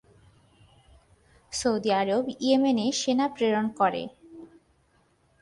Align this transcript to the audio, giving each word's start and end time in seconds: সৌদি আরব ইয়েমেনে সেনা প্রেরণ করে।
সৌদি 1.53 1.89
আরব 1.91 2.25
ইয়েমেনে 2.39 2.85
সেনা 2.91 3.25
প্রেরণ 3.35 3.65
করে। 3.79 4.03